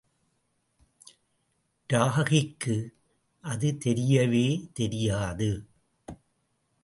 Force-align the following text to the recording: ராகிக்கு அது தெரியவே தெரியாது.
ராகிக்கு 1.89 2.75
அது 3.43 3.77
தெரியவே 3.85 4.69
தெரியாது. 4.73 5.49